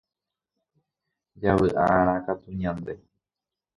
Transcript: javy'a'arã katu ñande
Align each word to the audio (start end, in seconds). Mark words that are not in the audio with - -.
javy'a'arã 1.41 2.15
katu 2.25 2.43
ñande 2.61 2.93